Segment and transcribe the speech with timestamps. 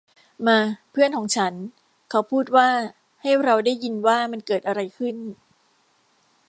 [0.47, 0.59] มา
[0.91, 1.53] เพื่อนของฉัน
[2.09, 2.69] เขาพูดว่า
[3.21, 5.17] ’’ให้เราได้ยินว่ามันเกิดอะไรขึ้น!’’